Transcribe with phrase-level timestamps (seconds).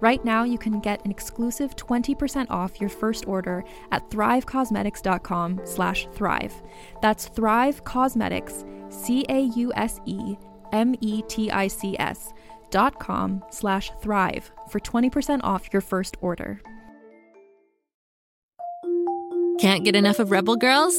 [0.00, 3.62] Right now, you can get an exclusive 20% off your first order
[3.92, 6.54] at thrivecausemetics.com slash thrive.
[7.02, 10.32] That's Thrive Causemetics, C-A-U-S-E-M-E-T-I-C-S
[12.70, 16.60] dot com slash thrive for 20% off your first order.
[19.58, 20.98] Can't get enough of Rebel Girls?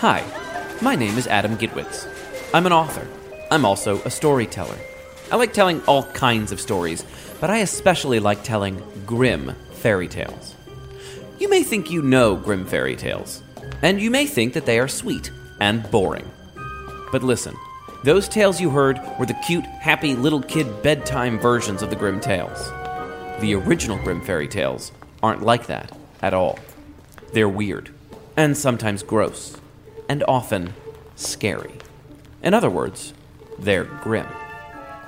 [0.00, 0.24] Hi,
[0.80, 2.08] my name is Adam Gidwitz.
[2.54, 3.06] I'm an author.
[3.50, 4.78] I'm also a storyteller.
[5.30, 7.04] I like telling all kinds of stories,
[7.38, 10.54] but I especially like telling Grimm fairy tales.
[11.38, 13.42] You may think you know Grimm fairy tales,
[13.82, 15.30] and you may think that they are sweet
[15.60, 16.30] and boring.
[17.12, 17.54] But listen,
[18.02, 22.20] those tales you heard were the cute, happy little kid bedtime versions of the Grimm
[22.20, 22.70] tales.
[23.40, 26.58] The original Grimm fairy tales aren't like that at all.
[27.34, 27.90] They're weird,
[28.38, 29.59] and sometimes gross,
[30.10, 30.74] and often
[31.14, 31.70] scary.
[32.42, 33.14] In other words,
[33.60, 34.26] they're grim.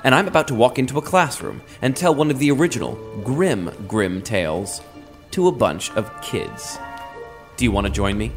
[0.04, 3.72] And I'm about to walk into a classroom and tell one of the original grim,
[3.88, 4.80] Grimm tales
[5.32, 6.78] to a bunch of kids.
[7.56, 8.30] Do you want to join me?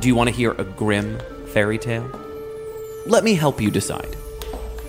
[0.00, 2.10] Do you want to hear a Grimm fairy tale?
[3.04, 4.16] Let me help you decide.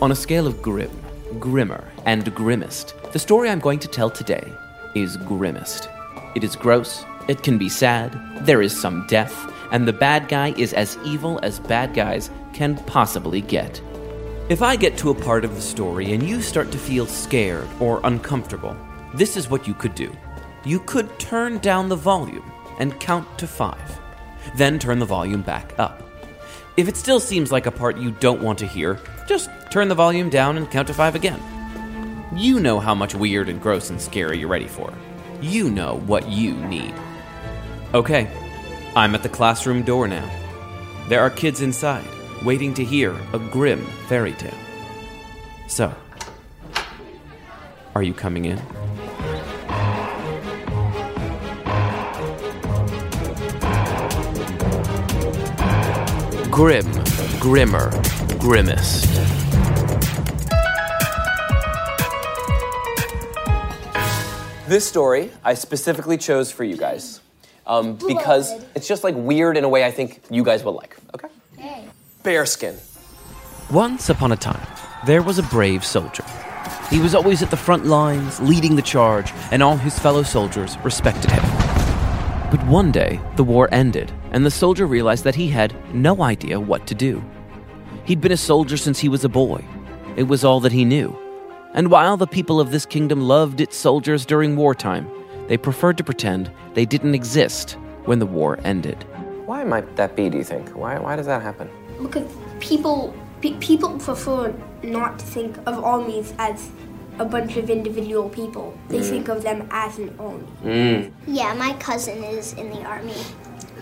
[0.01, 0.91] On a scale of grim,
[1.37, 4.53] grimmer, and grimmest, the story I'm going to tell today
[4.95, 5.89] is grimmest.
[6.35, 9.35] It is gross, it can be sad, there is some death,
[9.71, 13.81] and the bad guy is as evil as bad guys can possibly get.
[14.49, 17.67] If I get to a part of the story and you start to feel scared
[17.79, 18.75] or uncomfortable,
[19.13, 20.11] this is what you could do.
[20.65, 23.99] You could turn down the volume and count to five,
[24.55, 26.01] then turn the volume back up.
[26.77, 29.95] If it still seems like a part you don't want to hear, just turn the
[29.95, 31.41] volume down and count to five again.
[32.35, 34.93] You know how much weird and gross and scary you're ready for.
[35.41, 36.93] You know what you need.
[37.93, 38.29] Okay,
[38.95, 40.27] I'm at the classroom door now.
[41.09, 42.05] There are kids inside,
[42.43, 44.51] waiting to hear a Grimm fairy tale.
[45.67, 45.93] So,
[47.93, 48.57] are you coming in?
[56.49, 56.91] Grim,
[57.39, 57.91] grimmer,
[58.39, 59.07] grimmest.
[64.67, 67.21] This story I specifically chose for you guys
[67.69, 70.97] um, because it's just like weird in a way I think you guys will like.
[71.13, 71.27] Okay?
[71.57, 71.85] Hey.
[72.23, 72.75] Bearskin.
[73.71, 74.67] Once upon a time,
[75.05, 76.25] there was a brave soldier.
[76.89, 80.77] He was always at the front lines, leading the charge, and all his fellow soldiers
[80.83, 81.43] respected him.
[82.49, 86.59] But one day, the war ended, and the soldier realized that he had no idea
[86.59, 87.23] what to do.
[88.05, 89.63] He'd been a soldier since he was a boy.
[90.15, 91.15] It was all that he knew.
[91.75, 95.07] And while the people of this kingdom loved its soldiers during wartime,
[95.49, 97.71] they preferred to pretend they didn't exist
[98.05, 99.03] when the war ended.
[99.45, 100.69] Why might that be, do you think?
[100.69, 101.69] Why, why does that happen?
[102.01, 104.53] Because people pe- people prefer
[104.83, 106.69] not to think of armies as
[107.17, 108.77] a bunch of individual people.
[108.87, 110.47] They think of them as an army.
[110.63, 111.11] Mm.
[111.27, 113.17] Yeah, my cousin is in the army,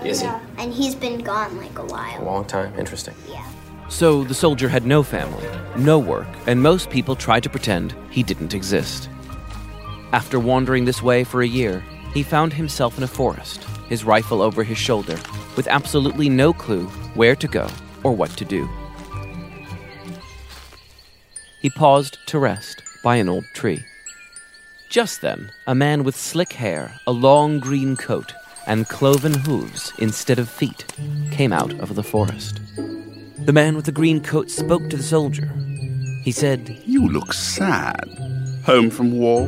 [0.04, 0.28] Is he?
[0.58, 2.24] and he's been gone like a A while.
[2.24, 2.74] long time.
[2.80, 3.14] Interesting.
[3.30, 3.46] Yeah.
[3.90, 5.48] So the soldier had no family,
[5.78, 9.10] no work, and most people tried to pretend he didn't exist.
[10.13, 11.83] After wandering this way for a year,
[12.13, 15.18] he found himself in a forest, his rifle over his shoulder,
[15.56, 17.68] with absolutely no clue where to go
[18.04, 18.69] or what to do.
[21.62, 23.83] He paused to rest by an old tree.
[24.89, 28.33] Just then, a man with slick hair, a long green coat,
[28.65, 30.86] and cloven hooves instead of feet
[31.31, 32.62] came out of the forest.
[33.45, 35.51] The man with the green coat spoke to the soldier.
[36.24, 38.07] He said, You look sad.
[38.65, 39.48] Home from war?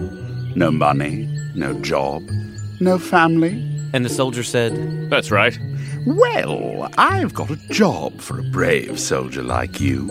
[0.55, 2.23] No money, no job,
[2.79, 3.51] no family?
[3.93, 5.57] and the soldier said, That's right.
[6.05, 10.05] Well, I've got a job for a brave soldier like you.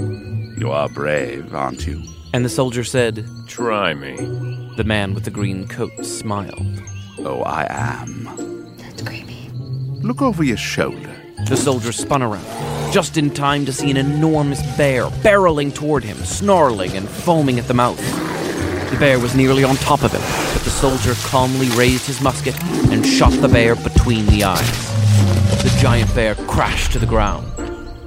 [0.58, 2.02] You are brave, aren't you?
[2.34, 4.14] and the soldier said, Try me.
[4.76, 6.82] The man with the green coat smiled.
[7.20, 8.76] Oh, I am.
[8.76, 9.50] That's creepy.
[10.02, 11.14] Look over your shoulder.
[11.48, 16.16] The soldier spun around, just in time to see an enormous bear barreling toward him,
[16.18, 17.98] snarling and foaming at the mouth.
[18.90, 20.22] The bear was nearly on top of him,
[20.54, 24.88] but the soldier calmly raised his musket and shot the bear between the eyes.
[25.62, 27.46] The giant bear crashed to the ground.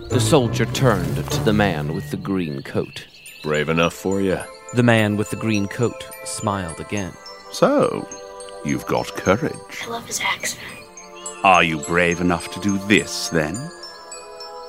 [0.09, 3.05] The soldier turned to the man with the green coat.
[3.43, 4.39] Brave enough for you.
[4.73, 7.13] The man with the green coat smiled again.
[7.51, 8.07] So,
[8.65, 9.83] you've got courage.
[9.83, 10.65] I love his accent.
[11.43, 13.55] Are you brave enough to do this, then?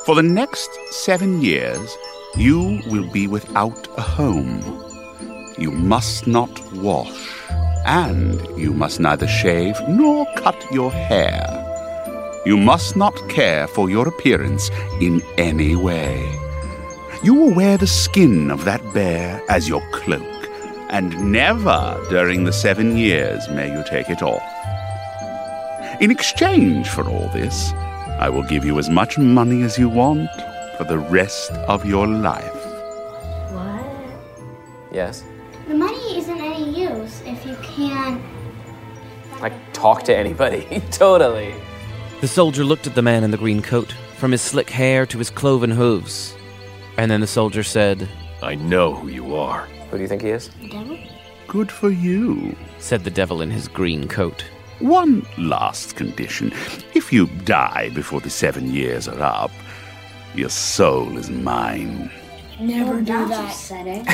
[0.05, 1.97] For the next seven years,
[2.37, 4.92] you will be without a home.
[5.59, 7.29] You must not wash,
[7.85, 11.59] and you must neither shave nor cut your hair.
[12.45, 14.71] You must not care for your appearance
[15.01, 16.19] in any way.
[17.23, 20.49] You will wear the skin of that bear as your cloak,
[20.91, 24.43] and never during the seven years may you take it off.
[26.01, 27.73] In exchange for all this,
[28.19, 30.31] I will give you as much money as you want
[30.77, 32.61] for the rest of your life.
[33.53, 33.85] What?
[34.91, 35.23] Yes.
[39.83, 40.81] Talk to anybody.
[40.93, 41.53] totally.
[42.21, 45.19] The soldier looked at the man in the green coat, from his slick hair to
[45.19, 46.37] his cloven hooves.
[46.97, 48.09] And then the soldier said,
[48.43, 49.67] I know who you are.
[49.91, 50.51] Who do you think he is?
[50.61, 50.99] The devil?
[51.49, 52.57] Good for you.
[52.79, 54.45] said the devil in his green coat.
[54.79, 56.53] One last condition.
[56.95, 59.51] If you die before the seven years are up,
[60.37, 62.09] your soul is mine.
[62.61, 64.07] Never do That's that.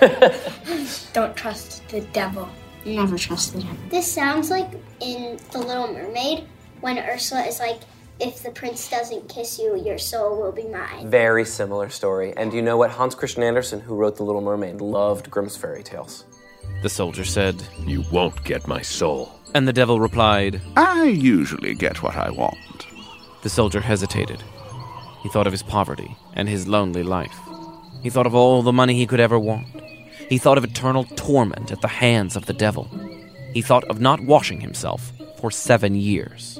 [0.00, 0.92] upsetting.
[1.12, 2.48] Don't trust the devil.
[2.84, 3.76] Never trust the devil.
[3.88, 4.68] This sounds like
[5.00, 6.44] in The Little Mermaid
[6.80, 7.80] when Ursula is like,
[8.20, 11.10] if the prince doesn't kiss you, your soul will be mine.
[11.10, 12.32] Very similar story.
[12.36, 12.90] And do you know what?
[12.90, 16.24] Hans Christian Andersen, who wrote The Little Mermaid, loved Grimm's fairy tales.
[16.82, 19.32] The soldier said, You won't get my soul.
[19.54, 20.60] and the devil replied.
[20.76, 22.86] I usually get what I want.
[23.42, 24.42] The soldier hesitated.
[25.22, 27.38] He thought of his poverty and his lonely life.
[28.02, 29.66] He thought of all the money he could ever want.
[30.34, 32.90] He thought of eternal torment at the hands of the devil.
[33.52, 36.58] He thought of not washing himself for seven years.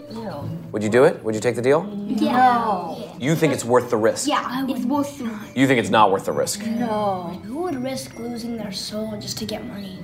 [0.71, 1.25] Would you do it?
[1.25, 1.83] Would you take the deal?
[2.07, 2.95] Yeah.
[3.19, 4.29] You think it's worth the risk.
[4.29, 5.25] Yeah, it's worth the.
[5.57, 6.65] You think it's not worth the risk.
[6.65, 7.41] No.
[7.47, 9.99] Who would risk losing their soul just to get money?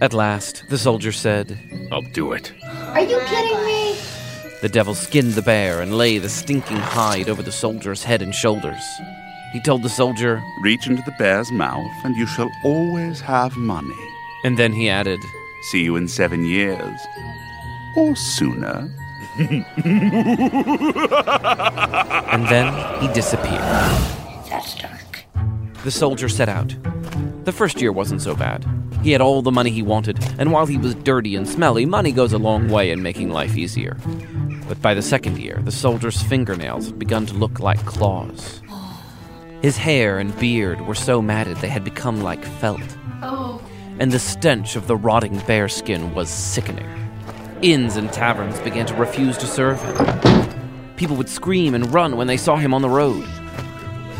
[0.00, 1.56] At last, the soldier said,
[1.92, 2.52] I'll do it.
[2.66, 3.96] Are you kidding me?
[4.62, 8.34] The devil skinned the bear and lay the stinking hide over the soldier's head and
[8.34, 8.82] shoulders.
[9.52, 13.94] He told the soldier, Reach into the bear's mouth, and you shall always have money.
[14.44, 15.20] and then he added,
[15.70, 16.98] See you in seven years.
[17.96, 18.90] Or sooner.
[19.38, 19.64] and
[22.48, 23.60] then he disappeared.
[24.48, 25.24] That's dark.
[25.84, 26.74] The soldier set out.
[27.44, 28.64] The first year wasn't so bad.
[29.02, 32.12] He had all the money he wanted, and while he was dirty and smelly, money
[32.12, 33.96] goes a long way in making life easier.
[34.68, 38.61] But by the second year, the soldier's fingernails had begun to look like claws.
[39.62, 42.82] His hair and beard were so matted they had become like felt.
[43.22, 43.62] Oh.
[44.00, 46.88] And the stench of the rotting bearskin was sickening.
[47.62, 50.96] Inns and taverns began to refuse to serve him.
[50.96, 53.24] People would scream and run when they saw him on the road.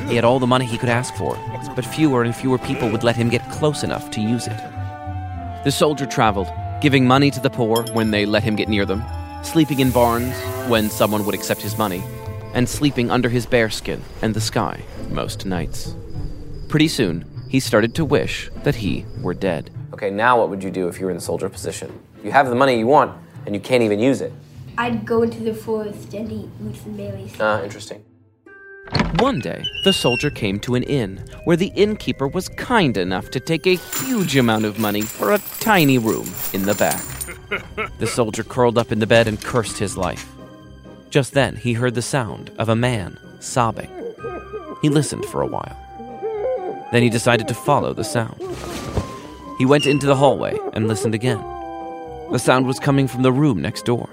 [0.06, 1.34] He had all the money he could ask for,
[1.74, 4.56] but fewer and fewer people would let him get close enough to use it.
[5.64, 9.02] The soldier traveled, giving money to the poor when they let him get near them,
[9.42, 10.36] sleeping in barns
[10.68, 12.04] when someone would accept his money,
[12.54, 15.94] and sleeping under his bearskin and the sky most nights.
[16.68, 19.70] Pretty soon, he started to wish that he were dead.
[19.92, 21.92] Okay, now what would you do if you were in the soldier position?
[22.24, 24.32] You have the money you want, and you can't even use it.
[24.78, 27.34] I'd go into the forest and eat roots and berries.
[27.38, 28.02] Ah, interesting.
[29.18, 33.40] One day, the soldier came to an inn where the innkeeper was kind enough to
[33.40, 37.02] take a huge amount of money for a tiny room in the back.
[37.98, 40.31] The soldier curled up in the bed and cursed his life.
[41.12, 43.90] Just then, he heard the sound of a man sobbing.
[44.80, 45.76] He listened for a while.
[46.90, 48.40] Then he decided to follow the sound.
[49.58, 51.36] He went into the hallway and listened again.
[52.30, 54.08] The sound was coming from the room next door.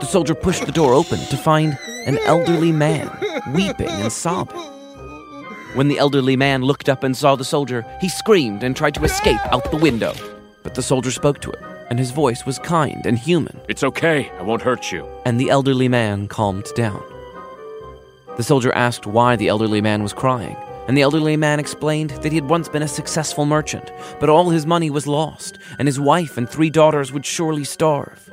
[0.00, 3.14] The soldier pushed the door open to find an elderly man
[3.52, 4.56] weeping and sobbing.
[5.74, 9.04] When the elderly man looked up and saw the soldier, he screamed and tried to
[9.04, 10.14] escape out the window.
[10.62, 14.30] But the soldier spoke to him, and his voice was kind and human, It's okay.
[14.38, 15.06] I won't hurt you.
[15.24, 17.02] and the elderly man calmed down.
[18.36, 20.56] The soldier asked why the elderly man was crying,
[20.88, 23.90] and the elderly man explained that he had once been a successful merchant,
[24.20, 28.30] but all his money was lost, and his wife and three daughters would surely starve.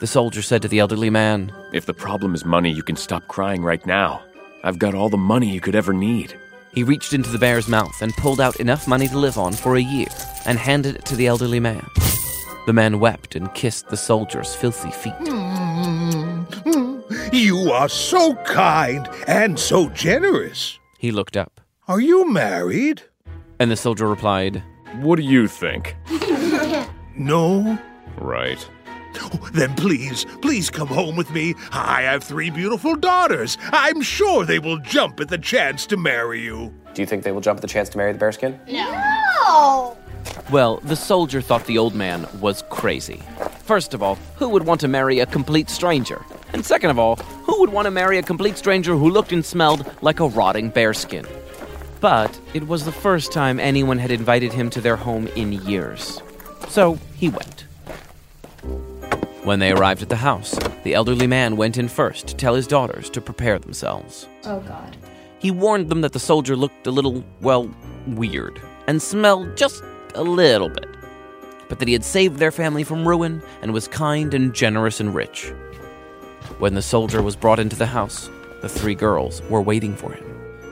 [0.00, 3.28] The soldier said to the elderly man, If the problem is money, you can stop
[3.28, 4.22] crying right now.
[4.64, 6.34] I've got all the money you could ever need.
[6.72, 9.76] He reached into the bear's mouth and pulled out enough money to live on for
[9.76, 10.08] a year
[10.46, 11.84] and handed it to the elderly man.
[12.70, 15.12] The man wept and kissed the soldier's filthy feet.
[15.26, 17.00] Hmm.
[17.32, 20.78] You are so kind and so generous.
[20.96, 23.02] He looked up, Are you married?
[23.58, 24.62] and the soldier replied,
[25.00, 25.96] What do you think?
[27.18, 27.76] No.
[28.16, 28.64] Right.
[29.52, 31.56] Then please, please come home with me.
[31.72, 33.58] I have three beautiful daughters.
[33.72, 36.72] I'm sure they will jump at the chance to marry you.
[36.94, 38.60] Do you think they will jump at the chance to marry the bearskin?
[38.68, 39.96] No!
[40.50, 43.22] Well, the soldier thought the old man was crazy.
[43.62, 46.24] First of all, who would want to marry a complete stranger?
[46.52, 49.44] And second of all, who would want to marry a complete stranger who looked and
[49.44, 51.24] smelled like a rotting bearskin?
[52.00, 56.20] But it was the first time anyone had invited him to their home in years.
[56.68, 57.66] So he went.
[59.44, 62.66] When they arrived at the house, the elderly man went in first to tell his
[62.66, 64.26] daughters to prepare themselves.
[64.44, 64.96] Oh, God.
[65.38, 67.70] He warned them that the soldier looked a little, well,
[68.08, 70.86] weird, and smelled just a little bit,
[71.68, 75.14] but that he had saved their family from ruin and was kind and generous and
[75.14, 75.52] rich.
[76.58, 80.26] When the soldier was brought into the house, the three girls were waiting for him.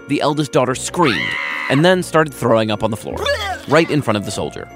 [0.09, 1.33] The eldest daughter screamed
[1.71, 3.17] and then started throwing up on the floor,
[3.69, 4.69] right in front of the soldier.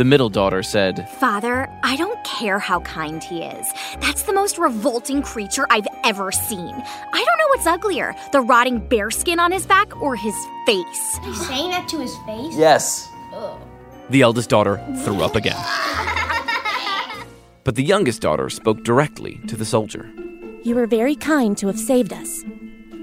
[0.00, 3.70] The middle daughter said, Father, I don't care how kind he is.
[3.98, 6.74] That's the most revolting creature I've ever seen.
[6.74, 11.18] I don't know what's uglier the rotting bearskin on his back or his face.
[11.20, 12.56] Are you saying that to his face?
[12.56, 13.10] Yes.
[14.08, 15.62] The eldest daughter threw up again.
[17.64, 20.10] But the youngest daughter spoke directly to the soldier.
[20.62, 22.42] You were very kind to have saved us.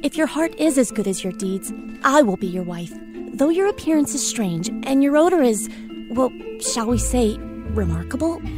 [0.01, 1.71] If your heart is as good as your deeds,
[2.03, 2.91] I will be your wife.
[3.33, 5.69] Though your appearance is strange and your odor is,
[6.09, 7.37] well, shall we say,
[7.71, 8.39] remarkable?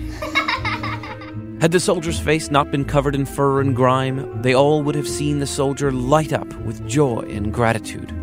[1.61, 5.07] Had the soldier's face not been covered in fur and grime, they all would have
[5.07, 8.13] seen the soldier light up with joy and gratitude.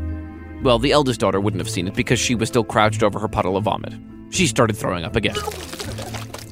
[0.62, 3.28] Well, the eldest daughter wouldn't have seen it because she was still crouched over her
[3.28, 3.92] puddle of vomit.
[4.30, 5.37] She started throwing up again.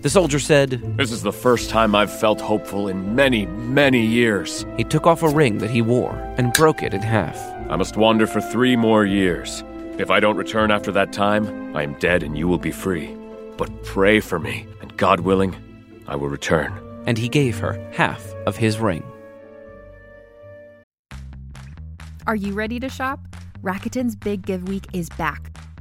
[0.03, 4.67] The soldier said, This is the first time I've felt hopeful in many, many years.
[4.77, 7.39] He took off a ring that he wore and broke it in half.
[7.71, 9.65] I must wander for three more years.
[9.97, 13.17] If I don't return after that time, I am dead and you will be free.
[13.57, 15.55] But pray for me, and God willing,
[16.09, 16.73] I will return.
[17.07, 19.05] And he gave her half of his ring.
[22.27, 23.21] Are you ready to shop?
[23.63, 25.54] Rakuten's Big Give Week is back.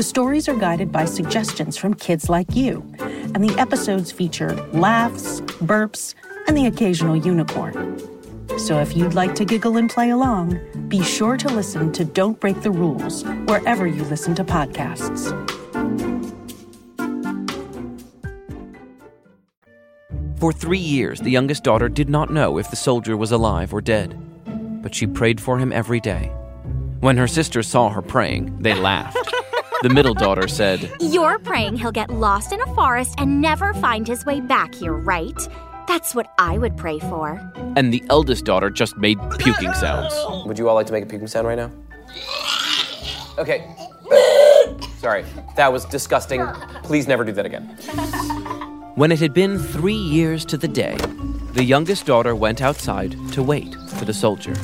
[0.00, 5.42] The stories are guided by suggestions from kids like you, and the episodes feature laughs,
[5.60, 6.14] burps,
[6.48, 8.00] and the occasional unicorn.
[8.58, 12.40] So if you'd like to giggle and play along, be sure to listen to Don't
[12.40, 15.28] Break the Rules wherever you listen to podcasts.
[20.38, 23.82] For three years, the youngest daughter did not know if the soldier was alive or
[23.82, 24.18] dead,
[24.82, 26.32] but she prayed for him every day.
[27.00, 29.34] When her sisters saw her praying, they laughed.
[29.82, 34.06] The middle daughter said, You're praying he'll get lost in a forest and never find
[34.06, 35.48] his way back here, right?
[35.88, 37.40] That's what I would pray for.
[37.76, 40.12] and the eldest daughter just made puking sounds.
[40.46, 41.70] Would you all like to make a puking sound right now?
[43.38, 43.74] Okay.
[44.98, 45.24] Sorry,
[45.56, 46.46] that was disgusting.
[46.82, 47.64] Please never do that again.
[48.96, 50.96] When it had been three years to the day,
[51.54, 54.54] the youngest daughter went outside to wait for the soldier.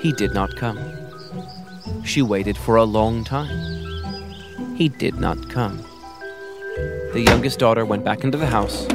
[0.00, 0.80] He did not come.
[2.04, 3.71] She waited for a long time.
[4.82, 5.76] He did not come.
[7.12, 8.88] The youngest daughter went back into the house,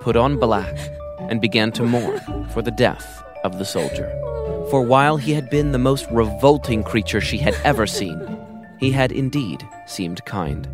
[0.00, 0.72] put on black,
[1.18, 4.08] and began to mourn for the death of the soldier.
[4.70, 8.24] For while he had been the most revolting creature she had ever seen,
[8.78, 10.68] he had indeed seemed kind.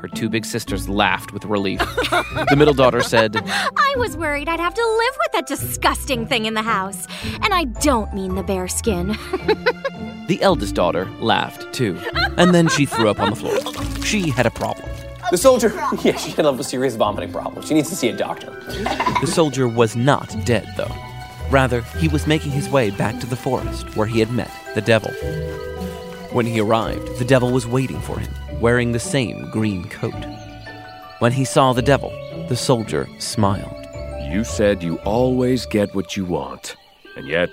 [0.00, 1.80] Her two big sisters laughed with relief.
[1.80, 6.46] the middle daughter said, I was worried I'd have to live with that disgusting thing
[6.46, 7.06] in the house.
[7.42, 9.18] And I don't mean the bear skin.
[10.30, 11.98] The eldest daughter laughed too,
[12.36, 14.04] and then she threw up on the floor.
[14.04, 14.88] She had a problem.
[15.32, 15.70] The soldier,
[16.04, 17.66] yeah, she had a serious vomiting problem.
[17.66, 18.52] She needs to see a doctor.
[19.20, 20.94] The soldier was not dead, though.
[21.50, 24.80] Rather, he was making his way back to the forest where he had met the
[24.80, 25.10] devil.
[26.30, 30.24] When he arrived, the devil was waiting for him, wearing the same green coat.
[31.18, 32.10] When he saw the devil,
[32.48, 33.84] the soldier smiled.
[34.30, 36.76] You said you always get what you want.
[37.16, 37.48] And yet,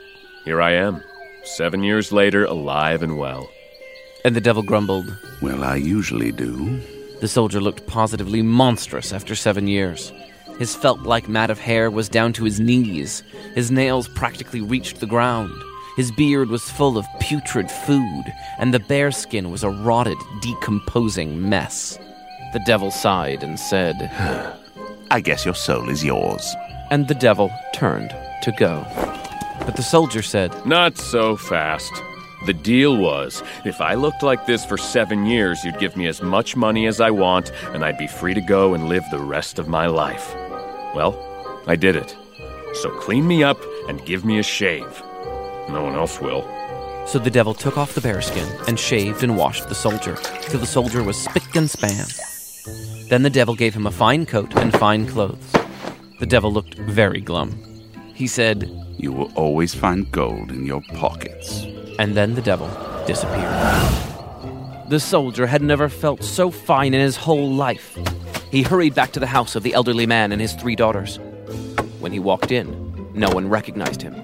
[0.45, 1.01] here I am,
[1.47, 3.49] seven years later, alive and well.
[4.25, 6.79] And the devil grumbled, Well, I usually do.
[7.21, 10.11] The soldier looked positively monstrous after seven years.
[10.59, 13.23] His felt like mat of hair was down to his knees.
[13.55, 15.51] His nails practically reached the ground.
[15.95, 18.25] His beard was full of putrid food,
[18.59, 21.97] and the bear skin was a rotted, decomposing mess.
[22.53, 23.95] The devil sighed and said,
[25.11, 26.55] I guess your soul is yours.
[26.91, 28.85] And the devil turned to go.
[29.67, 31.91] But the soldier said, Not so fast.
[32.45, 36.21] The deal was if I looked like this for seven years, you'd give me as
[36.21, 39.59] much money as I want, and I'd be free to go and live the rest
[39.59, 40.33] of my life.
[40.95, 41.19] Well,
[41.67, 42.15] I did it.
[42.75, 43.57] So clean me up
[43.89, 45.03] and give me a shave.
[45.67, 46.43] No one else will.
[47.05, 50.65] So the devil took off the bearskin and shaved and washed the soldier, till the
[50.65, 52.05] soldier was spick and span.
[53.09, 55.51] Then the devil gave him a fine coat and fine clothes.
[56.21, 57.76] The devil looked very glum.
[58.17, 61.67] He said, You will always find gold in your pockets.
[61.99, 62.67] And then the devil
[63.05, 63.53] disappeared.
[64.89, 67.95] The soldier had never felt so fine in his whole life.
[68.49, 71.17] He hurried back to the house of the elderly man and his three daughters.
[71.99, 72.67] When he walked in,
[73.13, 74.15] no one recognized him.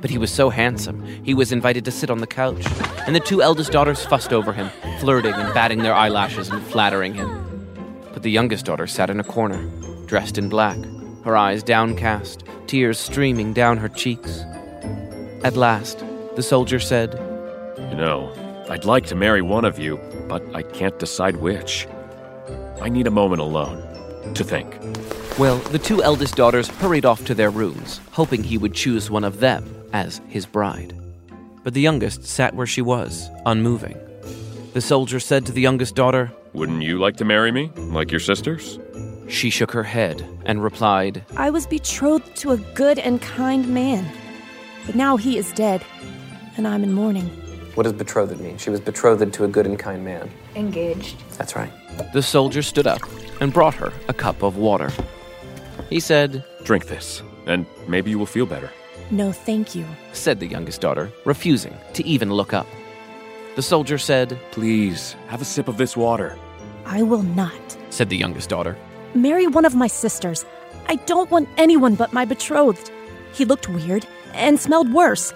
[0.00, 2.64] But he was so handsome, he was invited to sit on the couch,
[3.06, 7.12] and the two eldest daughters fussed over him, flirting and batting their eyelashes and flattering
[7.12, 8.00] him.
[8.14, 9.62] But the youngest daughter sat in a corner,
[10.06, 10.78] dressed in black,
[11.24, 14.40] her eyes downcast, tears streaming down her cheeks.
[15.44, 16.04] At last,
[16.36, 17.14] the soldier said,
[17.78, 18.32] You know,
[18.68, 21.86] I'd like to marry one of you, but I can't decide which.
[22.80, 23.82] I need a moment alone
[24.34, 24.76] to think.
[25.38, 29.24] Well, the two eldest daughters hurried off to their rooms, hoping he would choose one
[29.24, 30.94] of them as his bride.
[31.64, 33.96] But the youngest sat where she was, unmoving.
[34.74, 38.20] The soldier said to the youngest daughter, Wouldn't you like to marry me, like your
[38.20, 38.78] sisters?
[39.28, 44.10] She shook her head and replied, I was betrothed to a good and kind man,
[44.86, 45.84] but now he is dead,
[46.56, 47.28] and I'm in mourning.
[47.74, 48.56] What does betrothed mean?
[48.56, 50.30] She was betrothed to a good and kind man.
[50.56, 51.16] Engaged.
[51.36, 51.70] That's right.
[52.12, 53.00] The soldier stood up
[53.40, 54.90] and brought her a cup of water.
[55.90, 58.70] He said, Drink this, and maybe you will feel better.
[59.10, 59.86] No, thank you.
[60.12, 62.66] said the youngest daughter, refusing to even look up.
[63.56, 66.36] The soldier said, Please, have a sip of this water.
[66.84, 67.76] I will not.
[67.90, 68.76] said the youngest daughter.
[69.14, 70.44] Marry one of my sisters.
[70.86, 72.90] I don't want anyone but my betrothed.
[73.32, 75.32] He looked weird and smelled worse,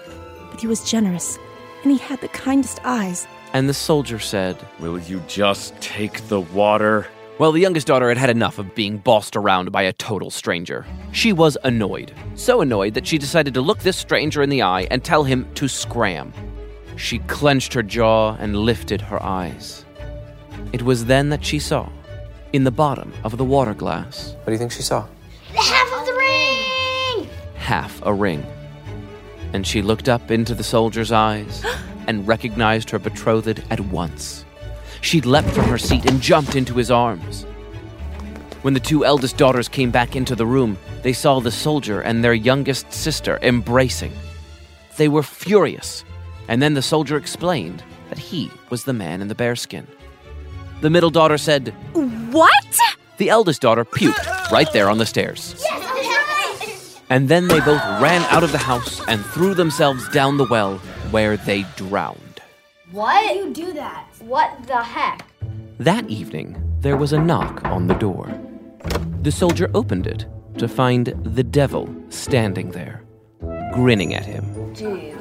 [0.51, 1.37] but he was generous,
[1.83, 3.27] and he had the kindest eyes.
[3.53, 7.07] And the soldier said, Will you just take the water?
[7.39, 10.85] Well, the youngest daughter had had enough of being bossed around by a total stranger.
[11.11, 12.13] She was annoyed.
[12.35, 15.51] So annoyed that she decided to look this stranger in the eye and tell him
[15.55, 16.31] to scram.
[16.95, 19.83] She clenched her jaw and lifted her eyes.
[20.73, 21.89] It was then that she saw,
[22.53, 25.07] in the bottom of the water glass, What do you think she saw?
[25.55, 27.29] Half of the ring!
[27.55, 28.45] half a ring.
[29.53, 31.63] And she looked up into the soldier's eyes
[32.07, 34.45] and recognized her betrothed at once.
[35.01, 37.45] She leapt from her seat and jumped into his arms.
[38.61, 42.23] When the two eldest daughters came back into the room, they saw the soldier and
[42.23, 44.13] their youngest sister embracing.
[44.97, 46.05] They were furious,
[46.47, 49.87] and then the soldier explained that he was the man in the bearskin.
[50.81, 51.73] The middle daughter said,
[52.33, 52.79] What?
[53.17, 55.63] The eldest daughter puked right there on the stairs.
[57.11, 60.79] And then they both ran out of the house and threw themselves down the well,
[61.11, 62.41] where they drowned.
[62.91, 63.35] What?
[63.35, 64.07] you do that?
[64.21, 65.27] What the heck?
[65.77, 68.33] That evening, there was a knock on the door.
[69.21, 70.25] The soldier opened it
[70.57, 73.03] to find the devil standing there,
[73.73, 74.43] grinning at him.
[74.73, 75.15] Jeez.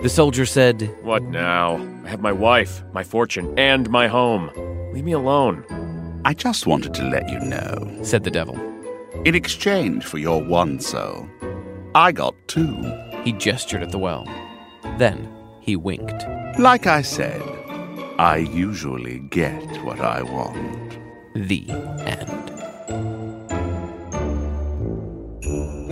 [0.00, 1.76] The soldier said, What now?
[2.04, 4.50] I have my wife, my fortune, and my home.
[4.92, 5.64] Leave me alone.
[6.24, 8.54] I just wanted to let you know, said the devil.
[9.24, 11.28] In exchange for your one soul,
[11.96, 12.76] I got two.
[13.24, 14.24] He gestured at the well.
[14.98, 15.28] Then
[15.60, 16.24] he winked.
[16.58, 17.42] Like I said,
[18.18, 20.98] I usually get what I want.
[21.34, 22.41] The end.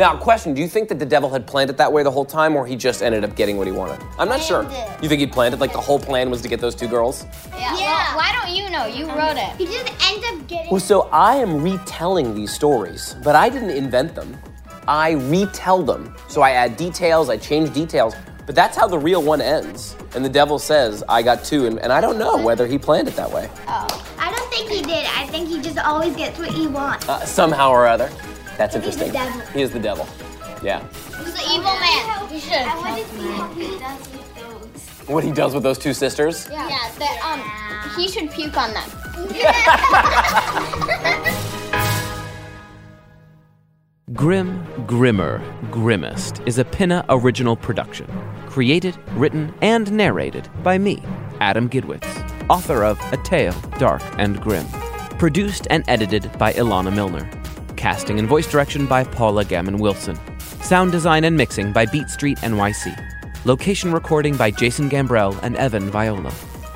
[0.01, 2.25] Now, question: Do you think that the devil had planned it that way the whole
[2.25, 4.03] time, or he just ended up getting what he wanted?
[4.19, 4.63] I'm not sure.
[5.03, 5.61] You think he planned it?
[5.61, 7.27] Like the whole plan was to get those two girls?
[7.53, 7.75] Yeah.
[7.75, 8.87] Well, why don't you know?
[8.87, 9.55] You wrote it.
[9.59, 10.71] He just end up getting.
[10.71, 14.39] Well, so I am retelling these stories, but I didn't invent them.
[14.89, 16.17] I retell them.
[16.29, 18.15] So I add details, I change details,
[18.47, 19.97] but that's how the real one ends.
[20.15, 23.07] And the devil says, I got two, and, and I don't know whether he planned
[23.07, 23.51] it that way.
[23.69, 24.07] Oh.
[24.19, 25.07] I don't think he did.
[25.15, 27.07] I think he just always gets what he wants.
[27.07, 28.11] Uh, somehow or other.
[28.61, 29.13] That's He's the interesting.
[29.15, 29.41] devil.
[29.55, 30.07] He is the devil.
[30.63, 30.87] Yeah.
[31.17, 32.31] He's the evil man.
[32.31, 35.09] You should I want to see how he does with those.
[35.09, 36.47] What he does with those two sisters?
[36.53, 36.69] Yeah.
[36.69, 36.91] Yeah.
[36.99, 37.41] That, um,
[37.97, 38.85] he should puke on them.
[44.13, 48.07] Grimm, Grimmer, Grimmest is a Pinna original production.
[48.47, 51.03] Created, written, and narrated by me,
[51.41, 52.05] Adam Gidwitz,
[52.51, 54.67] author of A Tale, Dark and Grimm.
[55.19, 57.40] Produced and edited by Ilana Milner.
[57.81, 60.19] Casting and voice direction by Paula Gammon Wilson.
[60.61, 62.95] Sound design and mixing by Beat Street NYC.
[63.47, 66.31] Location recording by Jason Gambrell and Evan Viola.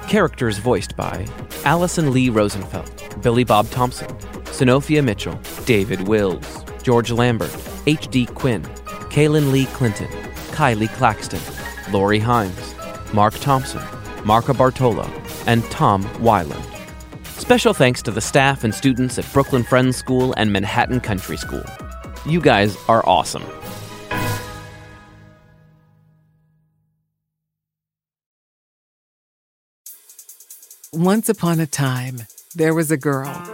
[0.08, 1.26] Characters voiced by
[1.66, 4.08] Allison Lee Rosenfeld, Billy Bob Thompson,
[4.46, 7.54] Sonophia Mitchell, David Wills, George Lambert,
[7.86, 8.24] H.D.
[8.24, 8.62] Quinn,
[9.12, 10.08] Kaylin Lee Clinton,
[10.52, 11.42] Kylie Claxton,
[11.92, 13.82] Lori Himes, Mark Thompson,
[14.24, 15.06] Marco Bartolo,
[15.46, 16.73] and Tom Weiland.
[17.38, 21.64] Special thanks to the staff and students at Brooklyn Friends School and Manhattan Country School.
[22.24, 23.44] You guys are awesome.
[30.92, 32.22] Once upon a time,
[32.54, 33.53] there was a girl